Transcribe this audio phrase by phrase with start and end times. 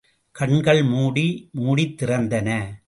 [0.31, 1.49] கண்கள் மூடி
[1.55, 2.79] மூடித்திறந்தன.